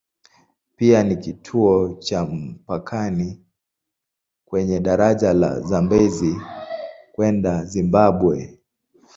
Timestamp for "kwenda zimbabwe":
7.11-8.59